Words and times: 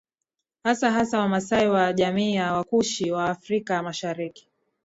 Hasa 0.63 0.91
hasa 0.91 1.19
wamasai 1.19 1.67
wa 1.67 1.93
jamii 1.93 2.35
ya 2.35 2.53
Wakushi 2.53 3.11
wa 3.11 3.25
Afrika 3.29 3.83
Mashariki 3.83 4.47